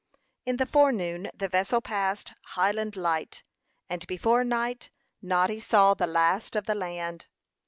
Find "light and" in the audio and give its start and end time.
2.95-4.07